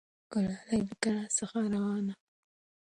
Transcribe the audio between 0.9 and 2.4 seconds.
کلا څخه راروانه وه.